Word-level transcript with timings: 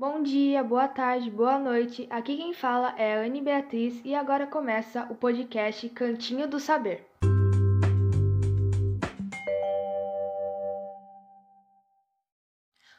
Bom 0.00 0.22
dia, 0.22 0.64
boa 0.64 0.88
tarde, 0.88 1.30
boa 1.30 1.58
noite. 1.58 2.06
Aqui 2.08 2.34
quem 2.34 2.54
fala 2.54 2.94
é 2.96 3.16
a 3.16 3.20
Anne 3.20 3.42
Beatriz 3.42 4.00
e 4.02 4.14
agora 4.14 4.46
começa 4.46 5.06
o 5.10 5.14
podcast 5.14 5.86
Cantinho 5.90 6.48
do 6.48 6.58
Saber. 6.58 7.04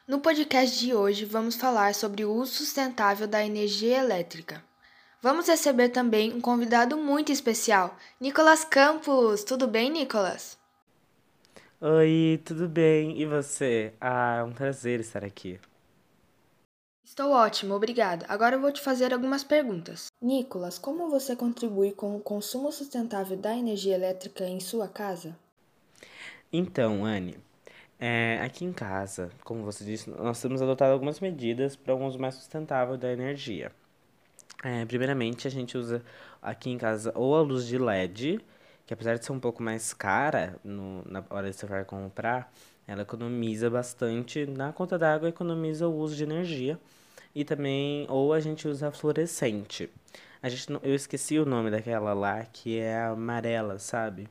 No 0.06 0.20
podcast 0.20 0.78
de 0.78 0.94
hoje 0.94 1.24
vamos 1.24 1.56
falar 1.56 1.92
sobre 1.92 2.24
o 2.24 2.32
uso 2.32 2.52
sustentável 2.52 3.26
da 3.26 3.44
energia 3.44 3.98
elétrica. 3.98 4.62
Vamos 5.20 5.48
receber 5.48 5.88
também 5.88 6.32
um 6.32 6.40
convidado 6.40 6.96
muito 6.96 7.32
especial, 7.32 7.96
Nicolas 8.20 8.62
Campos. 8.62 9.42
Tudo 9.42 9.66
bem, 9.66 9.90
Nicolas? 9.90 10.56
Oi, 11.80 12.40
tudo 12.44 12.68
bem? 12.68 13.20
E 13.20 13.26
você? 13.26 13.92
Ah, 14.00 14.36
é 14.36 14.44
um 14.44 14.52
prazer 14.52 15.00
estar 15.00 15.24
aqui. 15.24 15.58
Estou 17.12 17.30
ótimo, 17.32 17.74
obrigada. 17.74 18.24
Agora 18.26 18.56
eu 18.56 18.60
vou 18.62 18.72
te 18.72 18.80
fazer 18.80 19.12
algumas 19.12 19.44
perguntas. 19.44 20.06
Nicolas, 20.18 20.78
como 20.78 21.10
você 21.10 21.36
contribui 21.36 21.92
com 21.92 22.16
o 22.16 22.20
consumo 22.20 22.72
sustentável 22.72 23.36
da 23.36 23.54
energia 23.54 23.94
elétrica 23.94 24.46
em 24.46 24.58
sua 24.58 24.88
casa? 24.88 25.36
Então, 26.50 27.04
Anne, 27.04 27.36
é, 28.00 28.40
aqui 28.42 28.64
em 28.64 28.72
casa, 28.72 29.28
como 29.44 29.62
você 29.62 29.84
disse, 29.84 30.08
nós 30.08 30.40
temos 30.40 30.62
adotado 30.62 30.94
algumas 30.94 31.20
medidas 31.20 31.76
para 31.76 31.94
um 31.94 32.06
uso 32.06 32.18
mais 32.18 32.34
sustentável 32.34 32.96
da 32.96 33.12
energia. 33.12 33.72
É, 34.64 34.86
primeiramente, 34.86 35.46
a 35.46 35.50
gente 35.50 35.76
usa 35.76 36.02
aqui 36.40 36.70
em 36.70 36.78
casa 36.78 37.12
ou 37.14 37.36
a 37.36 37.42
luz 37.42 37.66
de 37.66 37.76
LED, 37.76 38.40
que 38.86 38.94
apesar 38.94 39.18
de 39.18 39.26
ser 39.26 39.32
um 39.32 39.40
pouco 39.40 39.62
mais 39.62 39.92
cara 39.92 40.58
no, 40.64 41.04
na 41.04 41.22
hora 41.28 41.50
de 41.50 41.56
você 41.56 41.66
vai 41.66 41.84
comprar, 41.84 42.50
ela 42.86 43.02
economiza 43.02 43.68
bastante 43.68 44.46
na 44.46 44.72
conta 44.72 44.98
d'água, 44.98 45.28
economiza 45.28 45.86
o 45.86 45.94
uso 45.94 46.16
de 46.16 46.22
energia. 46.22 46.80
E 47.34 47.44
também, 47.44 48.06
ou 48.08 48.32
a 48.32 48.40
gente 48.40 48.68
usa 48.68 48.90
fluorescente. 48.92 49.90
A 50.42 50.48
gente, 50.48 50.66
eu 50.82 50.94
esqueci 50.94 51.38
o 51.38 51.46
nome 51.46 51.70
daquela 51.70 52.12
lá, 52.12 52.44
que 52.44 52.78
é 52.78 53.02
amarela, 53.04 53.78
sabe? 53.78 54.28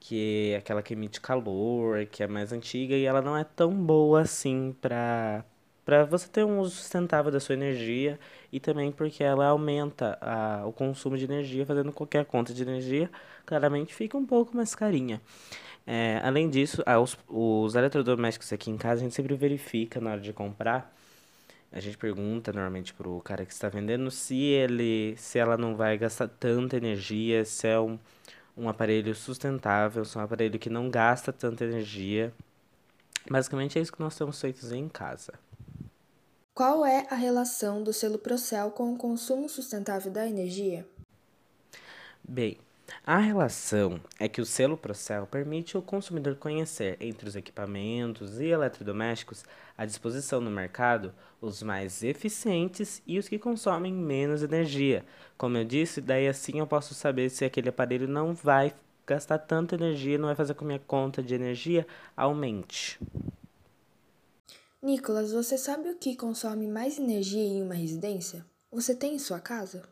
Que 0.00 0.52
é 0.54 0.56
aquela 0.58 0.82
que 0.82 0.94
emite 0.94 1.20
calor, 1.20 2.06
que 2.06 2.22
é 2.22 2.26
mais 2.26 2.52
antiga 2.52 2.94
e 2.96 3.04
ela 3.04 3.22
não 3.22 3.36
é 3.36 3.44
tão 3.44 3.72
boa 3.74 4.22
assim 4.22 4.74
pra, 4.80 5.44
para 5.84 6.04
você 6.04 6.28
ter 6.28 6.44
um 6.44 6.60
uso 6.60 6.76
sustentável 6.76 7.30
da 7.32 7.40
sua 7.40 7.54
energia 7.54 8.18
e 8.52 8.60
também 8.60 8.92
porque 8.92 9.22
ela 9.24 9.46
aumenta 9.46 10.18
a, 10.20 10.66
o 10.66 10.72
consumo 10.72 11.16
de 11.18 11.24
energia, 11.24 11.66
fazendo 11.66 11.92
qualquer 11.92 12.24
conta 12.26 12.52
de 12.54 12.62
energia, 12.62 13.10
claramente 13.46 13.94
fica 13.94 14.16
um 14.18 14.26
pouco 14.26 14.56
mais 14.56 14.74
carinha. 14.74 15.20
É, 15.86 16.20
além 16.24 16.48
disso, 16.50 16.82
os, 17.02 17.18
os 17.28 17.74
eletrodomésticos 17.74 18.52
aqui 18.52 18.70
em 18.70 18.76
casa 18.78 19.00
a 19.00 19.04
gente 19.04 19.14
sempre 19.14 19.34
verifica 19.36 20.00
na 20.00 20.12
hora 20.12 20.20
de 20.20 20.32
comprar. 20.32 20.94
A 21.72 21.80
gente 21.80 21.96
pergunta 21.96 22.52
normalmente 22.52 22.92
pro 22.92 23.18
cara 23.22 23.46
que 23.46 23.52
está 23.52 23.68
vendendo 23.70 24.10
se 24.10 24.36
ele, 24.36 25.16
se 25.16 25.38
ela 25.38 25.56
não 25.56 25.74
vai 25.74 25.96
gastar 25.96 26.28
tanta 26.28 26.76
energia, 26.76 27.46
se 27.46 27.66
é 27.66 27.80
um, 27.80 27.98
um 28.54 28.68
aparelho 28.68 29.14
sustentável, 29.14 30.04
se 30.04 30.18
é 30.18 30.20
um 30.20 30.24
aparelho 30.24 30.58
que 30.58 30.68
não 30.68 30.90
gasta 30.90 31.32
tanta 31.32 31.64
energia. 31.64 32.30
Basicamente 33.30 33.78
é 33.78 33.82
isso 33.82 33.92
que 33.92 34.00
nós 34.00 34.14
temos 34.14 34.38
feito 34.38 34.66
em 34.74 34.86
casa. 34.86 35.32
Qual 36.54 36.84
é 36.84 37.06
a 37.08 37.14
relação 37.14 37.82
do 37.82 37.94
selo 37.94 38.18
Procel 38.18 38.70
com 38.72 38.92
o 38.92 38.96
consumo 38.98 39.48
sustentável 39.48 40.12
da 40.12 40.28
energia? 40.28 40.86
Bem, 42.22 42.58
a 43.04 43.18
relação 43.18 44.00
é 44.18 44.28
que 44.28 44.40
o 44.40 44.46
selo 44.46 44.76
Procel 44.76 45.26
permite 45.26 45.76
o 45.76 45.82
consumidor 45.82 46.36
conhecer 46.36 46.96
entre 47.00 47.28
os 47.28 47.34
equipamentos 47.34 48.38
e 48.40 48.46
eletrodomésticos 48.46 49.44
à 49.76 49.84
disposição 49.84 50.40
no 50.40 50.50
mercado 50.50 51.12
os 51.40 51.62
mais 51.62 52.02
eficientes 52.02 53.02
e 53.06 53.18
os 53.18 53.28
que 53.28 53.38
consomem 53.38 53.92
menos 53.92 54.42
energia. 54.42 55.04
Como 55.36 55.56
eu 55.56 55.64
disse, 55.64 56.00
daí 56.00 56.28
assim 56.28 56.60
eu 56.60 56.66
posso 56.66 56.94
saber 56.94 57.28
se 57.30 57.44
aquele 57.44 57.68
aparelho 57.68 58.06
não 58.06 58.32
vai 58.32 58.72
gastar 59.06 59.38
tanta 59.38 59.74
energia, 59.74 60.18
não 60.18 60.26
vai 60.26 60.36
fazer 60.36 60.54
com 60.54 60.60
que 60.60 60.66
minha 60.66 60.78
conta 60.78 61.22
de 61.22 61.34
energia 61.34 61.86
aumente. 62.16 63.00
Nicolas, 64.80 65.32
você 65.32 65.58
sabe 65.58 65.88
o 65.90 65.96
que 65.96 66.16
consome 66.16 66.66
mais 66.66 66.98
energia 66.98 67.42
em 67.42 67.62
uma 67.62 67.74
residência? 67.74 68.44
Você 68.70 68.94
tem 68.94 69.14
em 69.14 69.18
sua 69.18 69.38
casa? 69.38 69.82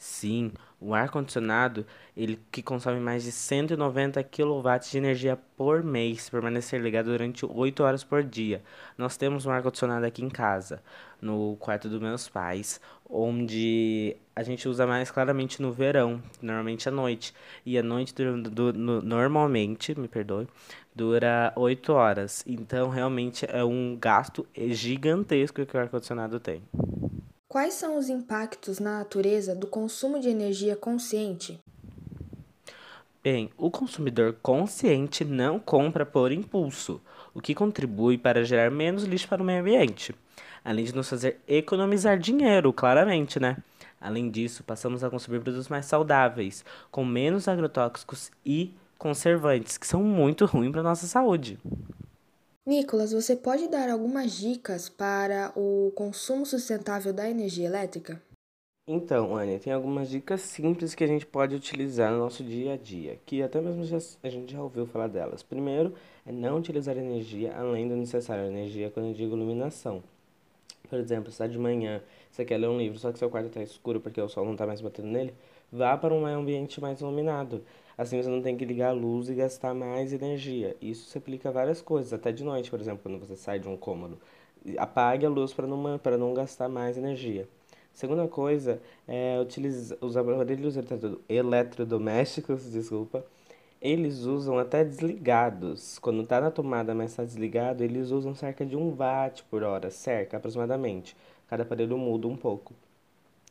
Sim, 0.00 0.52
o 0.80 0.94
ar-condicionado, 0.94 1.84
ele 2.16 2.40
que 2.50 2.62
consome 2.62 2.98
mais 2.98 3.22
de 3.22 3.30
190 3.30 4.24
kW 4.24 4.90
de 4.90 4.96
energia 4.96 5.38
por 5.58 5.84
mês, 5.84 6.22
se 6.22 6.30
permanecer 6.30 6.80
ligado 6.80 7.10
durante 7.10 7.44
8 7.44 7.82
horas 7.82 8.02
por 8.02 8.22
dia. 8.22 8.62
Nós 8.96 9.18
temos 9.18 9.44
um 9.44 9.50
ar-condicionado 9.50 10.06
aqui 10.06 10.24
em 10.24 10.30
casa, 10.30 10.82
no 11.20 11.54
quarto 11.60 11.86
dos 11.86 12.00
meus 12.00 12.30
pais, 12.30 12.80
onde 13.10 14.16
a 14.34 14.42
gente 14.42 14.66
usa 14.66 14.86
mais 14.86 15.10
claramente 15.10 15.60
no 15.60 15.70
verão, 15.70 16.22
normalmente 16.40 16.88
à 16.88 16.92
noite. 16.92 17.34
E 17.66 17.76
à 17.76 17.82
noite, 17.82 18.14
do, 18.14 18.40
do, 18.40 18.72
no, 18.72 19.02
normalmente, 19.02 19.94
me 20.00 20.08
perdoe, 20.08 20.48
dura 20.94 21.52
8 21.54 21.92
horas. 21.92 22.42
Então, 22.46 22.88
realmente 22.88 23.44
é 23.46 23.62
um 23.62 23.98
gasto 24.00 24.46
gigantesco 24.56 25.66
que 25.66 25.76
o 25.76 25.80
ar-condicionado 25.80 26.40
tem. 26.40 26.62
Quais 27.50 27.74
são 27.74 27.98
os 27.98 28.08
impactos 28.08 28.78
na 28.78 29.00
natureza 29.00 29.56
do 29.56 29.66
consumo 29.66 30.20
de 30.20 30.28
energia 30.28 30.76
consciente? 30.76 31.58
Bem, 33.24 33.50
o 33.58 33.68
consumidor 33.68 34.36
consciente 34.40 35.24
não 35.24 35.58
compra 35.58 36.06
por 36.06 36.30
impulso, 36.30 37.00
o 37.34 37.40
que 37.40 37.52
contribui 37.52 38.16
para 38.16 38.44
gerar 38.44 38.70
menos 38.70 39.02
lixo 39.02 39.26
para 39.26 39.42
o 39.42 39.44
meio 39.44 39.62
ambiente, 39.62 40.14
além 40.64 40.84
de 40.84 40.94
nos 40.94 41.08
fazer 41.08 41.40
economizar 41.48 42.20
dinheiro, 42.20 42.72
claramente, 42.72 43.40
né? 43.40 43.56
Além 44.00 44.30
disso, 44.30 44.62
passamos 44.62 45.02
a 45.02 45.10
consumir 45.10 45.40
produtos 45.40 45.66
mais 45.66 45.86
saudáveis, 45.86 46.64
com 46.88 47.04
menos 47.04 47.48
agrotóxicos 47.48 48.30
e 48.46 48.72
conservantes, 48.96 49.76
que 49.76 49.88
são 49.88 50.04
muito 50.04 50.46
ruins 50.46 50.70
para 50.70 50.82
a 50.82 50.84
nossa 50.84 51.08
saúde. 51.08 51.58
Nicolas, 52.70 53.10
você 53.10 53.34
pode 53.34 53.66
dar 53.66 53.90
algumas 53.90 54.30
dicas 54.30 54.88
para 54.88 55.52
o 55.56 55.90
consumo 55.96 56.46
sustentável 56.46 57.12
da 57.12 57.28
energia 57.28 57.66
elétrica? 57.66 58.22
Então, 58.86 59.36
Ania, 59.36 59.58
tem 59.58 59.72
algumas 59.72 60.08
dicas 60.08 60.40
simples 60.40 60.94
que 60.94 61.02
a 61.02 61.06
gente 61.08 61.26
pode 61.26 61.56
utilizar 61.56 62.12
no 62.12 62.18
nosso 62.18 62.44
dia 62.44 62.74
a 62.74 62.76
dia, 62.76 63.18
que 63.26 63.42
até 63.42 63.60
mesmo 63.60 63.84
já, 63.84 63.98
a 64.22 64.28
gente 64.28 64.52
já 64.52 64.62
ouviu 64.62 64.86
falar 64.86 65.08
delas. 65.08 65.42
Primeiro, 65.42 65.92
é 66.24 66.30
não 66.30 66.58
utilizar 66.58 66.96
energia 66.96 67.52
além 67.56 67.88
do 67.88 67.96
necessário, 67.96 68.44
energia 68.44 68.88
quando 68.88 69.06
eu 69.06 69.14
digo 69.14 69.34
iluminação. 69.34 70.00
Por 70.88 71.00
exemplo, 71.00 71.28
está 71.28 71.48
de 71.48 71.58
manhã, 71.58 72.00
você 72.30 72.44
quer 72.44 72.56
ler 72.56 72.68
um 72.68 72.78
livro, 72.78 73.00
só 73.00 73.10
que 73.10 73.18
seu 73.18 73.28
quarto 73.28 73.48
está 73.48 73.60
escuro 73.60 74.00
porque 74.00 74.20
o 74.20 74.28
sol 74.28 74.44
não 74.44 74.52
está 74.52 74.64
mais 74.64 74.80
batendo 74.80 75.08
nele, 75.08 75.34
vá 75.72 75.96
para 75.96 76.14
um 76.14 76.24
ambiente 76.24 76.80
mais 76.80 77.00
iluminado. 77.00 77.64
Assim 78.00 78.16
você 78.22 78.30
não 78.30 78.40
tem 78.40 78.56
que 78.56 78.64
ligar 78.64 78.88
a 78.88 78.92
luz 78.92 79.28
e 79.28 79.34
gastar 79.34 79.74
mais 79.74 80.10
energia. 80.14 80.74
Isso 80.80 81.10
se 81.10 81.18
aplica 81.18 81.50
a 81.50 81.52
várias 81.52 81.82
coisas, 81.82 82.14
até 82.14 82.32
de 82.32 82.42
noite, 82.42 82.70
por 82.70 82.80
exemplo, 82.80 83.02
quando 83.02 83.18
você 83.18 83.36
sai 83.36 83.58
de 83.58 83.68
um 83.68 83.76
cômodo. 83.76 84.18
Apague 84.78 85.26
a 85.26 85.28
luz 85.28 85.52
para 85.52 85.66
não, 85.66 86.00
não 86.18 86.32
gastar 86.32 86.66
mais 86.66 86.96
energia. 86.96 87.46
Segunda 87.92 88.26
coisa 88.26 88.80
é 89.06 89.38
utilizar 89.38 89.98
os 90.00 90.16
aparelhos 90.16 90.76
eletrodomésticos, 91.28 92.72
desculpa, 92.72 93.22
eles 93.82 94.20
usam 94.20 94.58
até 94.58 94.82
desligados. 94.82 95.98
Quando 95.98 96.22
está 96.22 96.40
na 96.40 96.50
tomada, 96.50 96.94
mas 96.94 97.10
está 97.10 97.22
desligado, 97.22 97.84
eles 97.84 98.10
usam 98.10 98.34
cerca 98.34 98.64
de 98.64 98.78
1 98.78 98.96
watt 98.96 99.44
por 99.50 99.62
hora, 99.62 99.90
cerca 99.90 100.38
aproximadamente. 100.38 101.14
Cada 101.48 101.64
aparelho 101.64 101.98
muda 101.98 102.26
um 102.26 102.36
pouco. 102.36 102.72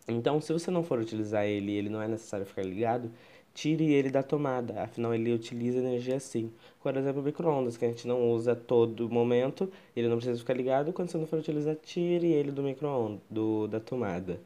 Então, 0.08 0.42
se 0.42 0.52
você 0.52 0.72
não 0.72 0.82
for 0.82 0.98
utilizar 0.98 1.46
ele 1.46 1.72
e 1.72 1.76
ele 1.76 1.90
não 1.90 2.02
é 2.02 2.08
necessário 2.08 2.44
ficar 2.44 2.64
ligado, 2.64 3.12
tire 3.59 3.92
ele 3.92 4.09
da 4.09 4.24
tomada, 4.24 4.84
afinal 4.84 5.14
ele 5.14 5.34
utiliza 5.34 5.80
energia 5.80 6.16
assim. 6.16 6.50
Por 6.81 6.96
exemplo, 6.96 7.22
o 7.22 7.25
micro-ondas, 7.25 7.75
que 7.75 7.84
a 7.84 7.90
gente 7.90 8.08
não 8.08 8.31
usa 8.31 8.56
todo 8.56 9.09
momento, 9.09 9.70
ele 9.94 10.08
não 10.08 10.16
precisa 10.16 10.40
ficar 10.40 10.53
ligado, 10.53 10.94
quando 10.94 11.09
você 11.12 11.18
não 11.18 11.28
for 11.28 11.40
utilizar, 11.40 11.75
tire 11.75 12.31
ele 12.31 12.52
do 12.52 12.64
micro-ondas, 12.64 13.20
do, 13.30 13.67
da 13.67 13.79
tomada. 13.82 14.40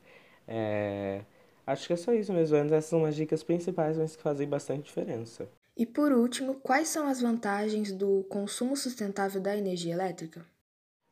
É... 0.47 1.21
Acho 1.65 1.85
que 1.87 1.93
é 1.93 1.95
só 1.95 2.11
isso 2.11 2.33
mesmo, 2.33 2.57
essas 2.57 2.85
são 2.85 3.05
as 3.05 3.15
dicas 3.15 3.43
principais, 3.43 3.97
mas 3.97 4.15
que 4.15 4.23
fazem 4.23 4.47
bastante 4.47 4.85
diferença. 4.85 5.47
E 5.77 5.85
por 5.85 6.11
último, 6.11 6.55
quais 6.55 6.87
são 6.87 7.07
as 7.07 7.21
vantagens 7.21 7.91
do 7.91 8.23
consumo 8.29 8.75
sustentável 8.75 9.39
da 9.39 9.55
energia 9.55 9.93
elétrica? 9.93 10.43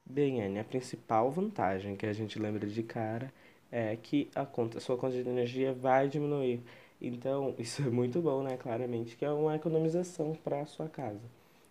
Bem, 0.04 0.44
Anne, 0.44 0.60
a 0.60 0.64
principal 0.64 1.30
vantagem 1.30 1.96
que 1.96 2.08
a 2.08 2.14
gente 2.14 2.40
lembra 2.40 2.68
de 2.68 2.82
cara 2.82 3.32
é 3.72 3.96
que 3.96 4.30
a, 4.36 4.46
conta, 4.46 4.80
a 4.80 4.82
sua 4.82 4.98
conta 4.98 5.22
de 5.22 5.30
energia 5.30 5.72
vai 5.72 6.10
diminuir. 6.10 6.62
Então, 7.02 7.56
isso 7.60 7.82
é 7.82 7.90
muito 7.90 8.22
bom, 8.22 8.44
né? 8.44 8.58
Claramente, 8.58 9.16
que 9.16 9.26
é 9.26 9.32
uma 9.32 9.56
economização 9.56 10.36
para 10.44 10.62
a 10.62 10.66
sua 10.66 10.88
casa. 10.88 11.22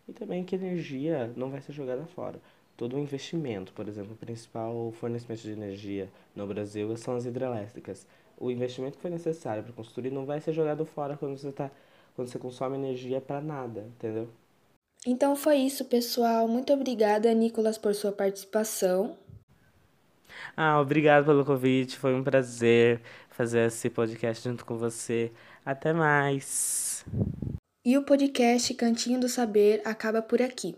E 0.08 0.12
também 0.12 0.44
que 0.44 0.56
energia 0.56 1.32
não 1.36 1.50
vai 1.50 1.60
ser 1.60 1.72
jogada 1.72 2.04
fora. 2.06 2.40
Todo 2.76 2.96
o 2.96 2.98
investimento, 2.98 3.72
por 3.72 3.86
exemplo, 3.86 4.14
o 4.14 4.16
principal 4.16 4.90
fornecimento 4.92 5.42
de 5.42 5.52
energia 5.52 6.08
no 6.34 6.46
Brasil 6.46 6.96
são 6.96 7.14
as 7.14 7.26
hidrelétricas. 7.26 8.06
O 8.38 8.50
investimento 8.50 8.96
que 8.96 9.02
foi 9.02 9.10
necessário 9.10 9.62
para 9.62 9.72
construir 9.72 10.10
não 10.10 10.24
vai 10.24 10.40
ser 10.40 10.52
jogado 10.52 10.84
fora 10.86 11.16
quando 11.16 11.36
você, 11.36 11.52
tá, 11.52 11.70
quando 12.16 12.28
você 12.28 12.38
consome 12.38 12.76
energia 12.76 13.20
para 13.20 13.40
nada, 13.40 13.82
entendeu? 13.82 14.28
Então 15.06 15.36
foi 15.36 15.56
isso, 15.58 15.84
pessoal. 15.84 16.48
Muito 16.48 16.72
obrigada, 16.72 17.32
Nicolas, 17.34 17.78
por 17.78 17.94
sua 17.94 18.12
participação. 18.12 19.16
Ah, 20.56 20.80
obrigado 20.80 21.24
pelo 21.26 21.44
convite. 21.44 21.98
Foi 21.98 22.14
um 22.14 22.22
prazer 22.22 23.00
fazer 23.40 23.68
esse 23.68 23.88
podcast 23.88 24.46
junto 24.46 24.66
com 24.66 24.76
você. 24.76 25.32
Até 25.64 25.94
mais. 25.94 27.06
E 27.82 27.96
o 27.96 28.02
podcast 28.02 28.74
Cantinho 28.74 29.18
do 29.18 29.30
Saber 29.30 29.80
acaba 29.86 30.20
por 30.20 30.42
aqui. 30.42 30.76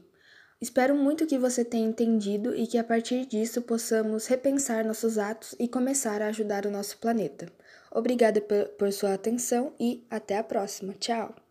Espero 0.61 0.94
muito 0.94 1.26
que 1.26 1.37
você 1.37 1.64
tenha 1.64 1.88
entendido 1.88 2.55
e 2.55 2.69
que 2.69 2.79
a 2.79 2.85
partir 2.85 3.26
disso 3.26 3.62
possamos 3.62 4.29
repensar 4.29 4.85
nossos 4.85 5.19
atos 5.19 5.56
e 5.59 5.67
começar 5.67 6.23
a 6.23 6.29
ajudar 6.29 6.64
o 6.64 6.70
nosso 6.70 6.99
planeta. 6.99 7.53
Obrigada 7.91 8.41
por 8.41 8.93
sua 8.93 9.14
atenção 9.14 9.75
e 9.81 10.06
até 10.09 10.38
a 10.38 10.44
próxima. 10.44 10.94
Tchau! 10.94 11.35